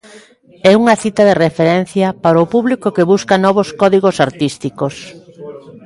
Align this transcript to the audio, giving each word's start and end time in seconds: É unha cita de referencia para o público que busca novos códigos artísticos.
É 0.71 0.73
unha 0.81 0.95
cita 1.03 1.21
de 1.29 1.39
referencia 1.45 2.07
para 2.23 2.43
o 2.43 2.49
público 2.53 2.87
que 2.95 3.07
busca 3.11 3.35
novos 3.45 3.69
códigos 3.81 4.15
artísticos. 4.27 4.95